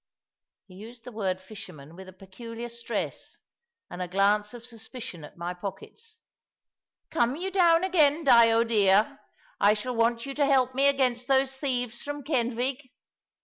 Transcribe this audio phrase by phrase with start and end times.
[0.65, 3.37] He used the word "fisherman" with a peculiar stress,
[3.87, 6.17] and a glance of suspicion at my pockets.
[7.11, 9.19] "Come you down again, Dyo dear.
[9.59, 12.89] I shall want you to help me against those thieves from Kenfig.